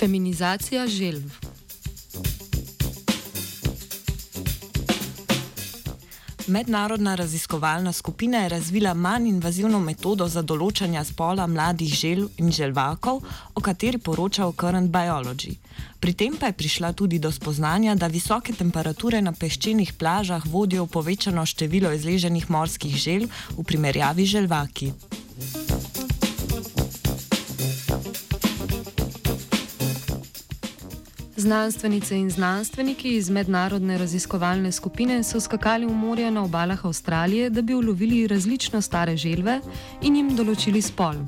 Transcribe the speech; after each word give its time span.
Feminizacija 0.00 0.86
želv. 0.86 1.22
Mednarodna 6.46 7.14
raziskovalna 7.14 7.92
skupina 7.92 8.38
je 8.38 8.48
razvila 8.48 8.94
manj 8.94 9.28
invazivno 9.28 9.80
metodo 9.80 10.28
za 10.28 10.42
določanje 10.42 11.04
spola 11.04 11.46
mladih 11.46 11.92
želv 11.92 12.30
in 12.38 12.48
želvakov, 12.52 13.20
o 13.54 13.60
kateri 13.60 13.98
poroča 13.98 14.46
v 14.46 14.56
Current 14.60 14.90
Biology. 14.90 15.58
Pri 16.00 16.12
tem 16.12 16.40
pa 16.40 16.46
je 16.46 16.56
prišla 16.64 16.92
tudi 16.92 17.18
do 17.18 17.32
spoznanja, 17.32 17.94
da 17.94 18.06
visoke 18.06 18.56
temperature 18.56 19.20
na 19.22 19.32
peščenih 19.32 19.92
plažah 20.00 20.46
vodijo 20.46 20.88
v 20.88 20.94
povečano 20.96 21.46
število 21.46 21.92
izleženih 21.92 22.50
morskih 22.50 22.96
želv 22.96 23.28
v 23.58 23.64
primerjavi 23.64 24.26
z 24.26 24.38
želvaki. 24.38 24.94
Znanstvenice 31.40 32.16
in 32.16 32.30
znanstveniki 32.30 33.14
iz 33.16 33.30
mednarodne 33.30 33.98
raziskovalne 33.98 34.72
skupine 34.72 35.22
so 35.24 35.40
skakali 35.40 35.86
v 35.86 35.94
morje 35.96 36.30
na 36.30 36.42
obalah 36.44 36.84
Avstralije, 36.84 37.50
da 37.50 37.62
bi 37.62 37.74
ulovili 37.74 38.26
različno 38.26 38.82
stare 38.82 39.16
želve 39.16 39.60
in 40.02 40.16
jim 40.16 40.28
določili 40.36 40.82
spol. 40.82 41.22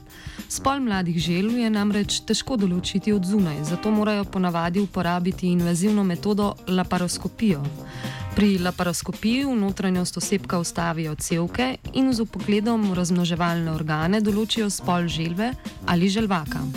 Spol 0.48 0.84
mladih 0.84 1.16
želv 1.18 1.56
je 1.58 1.70
namreč 1.70 2.18
težko 2.28 2.58
določiti 2.60 3.12
od 3.12 3.24
zunaj, 3.24 3.64
zato 3.70 3.90
morajo 3.90 4.24
ponavadi 4.24 4.84
uporabiti 4.84 5.48
invazivno 5.48 6.04
metodo 6.04 6.52
laparoskopijo. 6.68 7.64
Pri 8.36 8.58
laparoskopiji 8.58 9.46
v 9.48 9.56
notranjost 9.64 10.20
osebka 10.20 10.60
vstavijo 10.60 11.14
cevke 11.14 11.76
in 11.94 12.12
z 12.12 12.20
upogledom 12.20 12.90
v 12.90 13.00
razmnoževalne 13.00 13.72
organe 13.72 14.20
določijo 14.20 14.68
spol 14.70 15.08
želve 15.08 15.54
ali 15.86 16.08
želvaka. 16.08 16.68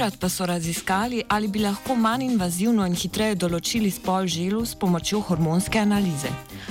Tokrat 0.00 0.20
pa 0.20 0.28
so 0.28 0.46
raziskali, 0.46 1.22
ali 1.28 1.48
bi 1.48 1.58
lahko 1.58 1.94
manj 1.94 2.22
invazivno 2.24 2.86
in 2.88 2.94
hitreje 2.96 3.34
določili 3.36 3.90
spol 3.92 4.24
želu 4.24 4.62
s 4.64 4.72
pomočjo 4.72 5.18
hormonske 5.26 5.76
analize. 5.76 6.30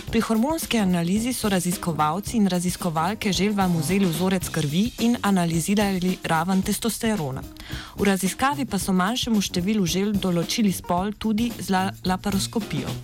Pri 0.09 0.21
hormonski 0.25 0.79
analizi 0.81 1.29
so 1.37 1.51
raziskovalci 1.53 2.39
in 2.39 2.47
raziskovalke 2.49 3.29
želvam 3.29 3.75
vzeli 3.77 4.07
vzorec 4.09 4.49
krvi 4.49 4.81
in 5.05 5.17
analizirali 5.21 6.15
raven 6.23 6.63
testosterona. 6.65 7.43
V 7.99 8.07
raziskavi 8.09 8.65
pa 8.65 8.79
so 8.81 8.95
manjšemu 8.97 9.41
številu 9.45 9.85
želv 9.85 10.17
določili 10.23 10.71
spol 10.73 11.13
tudi 11.13 11.51
z 11.59 11.69
la 11.69 11.83
laparoskopijo. 12.09 12.95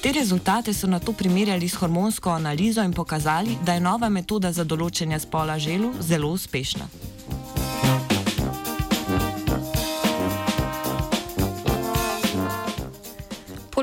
Te 0.00 0.14
rezultate 0.16 0.72
so 0.72 0.88
na 0.88 1.02
to 1.04 1.12
primerjali 1.12 1.68
s 1.68 1.76
hormonsko 1.76 2.32
analizo 2.32 2.80
in 2.80 2.96
pokazali, 2.96 3.58
da 3.60 3.76
je 3.76 3.84
nova 3.84 4.08
metoda 4.08 4.54
za 4.56 4.64
določanje 4.64 5.20
spola 5.28 5.58
želu 5.60 5.92
zelo 6.00 6.32
uspešna. 6.32 7.05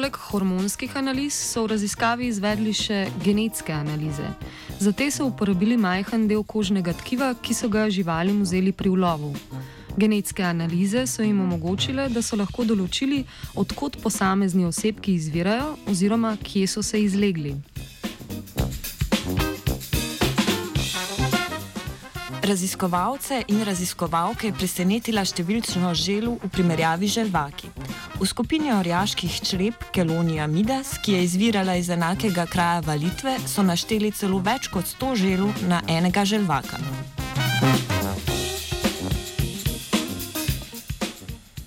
Poleg 0.04 0.18
hormonskih 0.20 0.98
analiz 1.00 1.32
so 1.32 1.62
v 1.64 1.70
raziskavi 1.72 2.26
izvedli 2.28 2.74
še 2.76 3.06
genetske 3.24 3.72
analize. 3.72 4.34
Za 4.76 4.92
te 4.92 5.06
so 5.08 5.30
uporabili 5.30 5.78
majhen 5.80 6.26
del 6.28 6.42
kožnega 6.44 6.92
tkiva, 7.00 7.30
ki 7.40 7.56
so 7.56 7.70
ga 7.72 7.86
živalim 7.88 8.42
vzeli 8.44 8.74
pri 8.76 8.92
ulovu. 8.92 9.32
Genetske 9.96 10.44
analize 10.44 11.06
so 11.08 11.24
jim 11.24 11.40
omogočile, 11.40 12.10
da 12.12 12.20
so 12.20 12.36
lahko 12.36 12.68
določili, 12.68 13.22
odkot 13.56 13.96
posamezni 14.04 14.68
osebki 14.68 15.16
izvirajo 15.16 15.78
oziroma 15.88 16.36
kje 16.36 16.68
so 16.68 16.84
se 16.84 17.00
izlegli. 17.00 17.56
Raziskovalce 22.44 23.46
in 23.48 23.64
raziskovalke 23.64 24.52
je 24.52 24.60
presenetila 24.60 25.24
številčno 25.24 25.96
želu 25.96 26.36
v 26.44 26.52
primerjavi 26.52 27.08
z 27.08 27.22
želvaki. 27.22 27.72
V 28.24 28.28
skupini 28.28 28.72
orjaških 28.72 29.42
črep 29.44 29.82
Kelonija 29.92 30.46
Midas, 30.48 30.94
ki 31.04 31.12
je 31.12 31.24
izvirala 31.24 31.76
iz 31.76 31.90
enakega 31.90 32.46
kraja 32.46 32.80
valitve, 32.80 33.34
so 33.48 33.64
našteli 33.68 34.12
celo 34.16 34.38
več 34.40 34.70
kot 34.72 34.88
100 34.88 35.10
želu 35.20 35.50
na 35.68 35.82
enega 35.92 36.24
želvaka. 36.26 36.80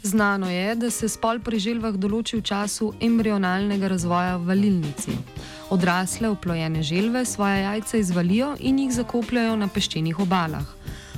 Znano 0.02 0.48
je, 0.50 0.74
da 0.74 0.90
se 0.90 1.08
spol 1.12 1.42
pri 1.44 1.60
želvah 1.60 1.92
določi 2.00 2.40
v 2.40 2.46
času 2.48 2.94
embrionalnega 3.04 3.92
razvoja 3.92 4.38
v 4.40 4.48
valilnici. 4.48 5.12
Odrasle 5.70 6.32
oplojene 6.32 6.82
želve 6.82 7.24
svoje 7.24 7.62
jajce 7.68 8.00
izvalijo 8.00 8.54
in 8.60 8.78
jih 8.78 8.96
zakopljajo 8.96 9.60
na 9.60 9.68
peščenih 9.68 10.24
obalah. 10.24 10.64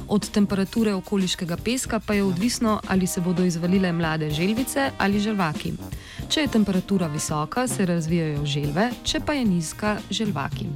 Od 0.08 0.30
temperature 0.30 0.94
okoliškega 0.94 1.56
peska 1.56 2.00
pa 2.00 2.14
je 2.14 2.22
odvisno, 2.24 2.80
ali 2.88 3.06
se 3.06 3.20
bodo 3.20 3.44
izvalile 3.44 3.92
mlade 3.92 4.30
želvice 4.30 4.90
ali 4.98 5.20
želvaki. 5.20 5.72
Če 6.28 6.40
je 6.40 6.48
temperatura 6.48 7.06
visoka, 7.06 7.68
se 7.68 7.86
razvijajo 7.86 8.46
želve, 8.46 8.90
če 9.04 9.20
pa 9.20 9.32
je 9.32 9.44
nizka, 9.44 9.98
želvaki. 10.10 10.66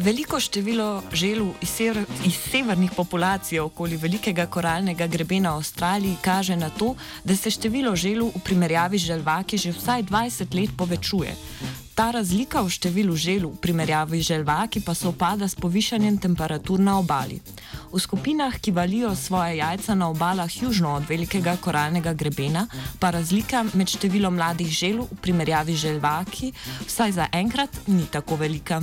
Veliko 0.00 0.40
število 0.40 1.02
želv 1.12 1.48
iz, 1.60 1.68
sever, 1.68 2.04
iz 2.24 2.34
severnih 2.34 2.90
populacij 2.96 3.60
okoli 3.60 3.96
velikega 3.96 4.46
koralnega 4.46 5.06
grebena 5.06 5.50
v 5.52 5.60
Avstraliji 5.60 6.16
kaže 6.22 6.56
na 6.56 6.70
to, 6.70 6.94
da 7.24 7.36
se 7.36 7.50
število 7.50 7.96
želv 7.96 8.30
v 8.34 8.40
primerjavi 8.44 8.98
z 8.98 9.12
želvaki 9.12 9.58
že 9.58 9.72
vsaj 9.72 10.02
20 10.02 10.54
let 10.60 10.70
povečuje. 10.76 11.34
Ta 12.00 12.08
razlika 12.16 12.62
v 12.64 12.72
številu 12.72 13.12
želv 13.12 13.50
v 13.52 13.60
primerjavi 13.60 14.24
z 14.24 14.32
želvaki 14.32 14.80
pa 14.80 14.94
se 14.96 15.04
opada 15.04 15.44
s 15.44 15.52
povišanjem 15.52 16.16
temperatur 16.16 16.80
na 16.80 16.96
obali. 16.96 17.36
V 17.92 18.00
skupinah, 18.00 18.56
ki 18.56 18.72
valijo 18.72 19.12
svoje 19.12 19.60
jajca 19.60 19.94
na 19.94 20.08
obalah 20.08 20.48
južno 20.48 20.94
od 20.96 21.04
velikega 21.04 21.60
koralnega 21.60 22.16
grebena, 22.16 22.64
pa 22.96 23.12
razlika 23.12 23.66
med 23.76 23.92
številom 23.92 24.32
mladih 24.32 24.72
želv 24.72 25.12
v 25.12 25.18
primerjavi 25.20 25.76
z 25.76 25.80
želvaki 25.84 26.48
vsaj 26.88 27.12
za 27.20 27.28
enkrat 27.36 27.68
ni 27.92 28.08
tako 28.08 28.40
velika. 28.40 28.80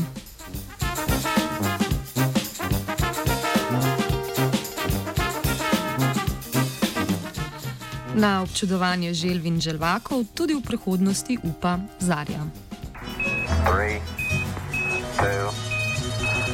Na 8.13 8.45
občudovanje 8.45 9.17
želv 9.17 9.49
in 9.49 9.57
želvakov 9.57 10.21
tudi 10.37 10.53
v 10.53 10.61
prihodnosti 10.61 11.41
upa 11.41 11.79
Zarja. 11.97 12.66
Three, 13.65 14.01
two, 15.17 15.47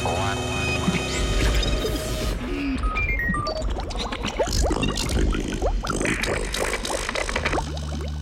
one. 0.06 0.63